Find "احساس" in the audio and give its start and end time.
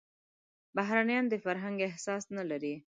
1.89-2.23